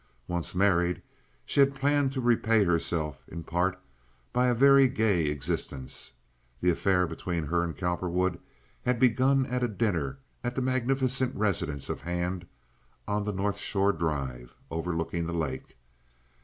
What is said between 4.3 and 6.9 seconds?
by a very gay existence. The